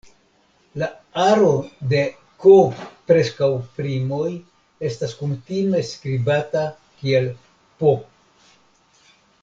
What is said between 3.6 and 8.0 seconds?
primoj estas kutime skribata kiel "P".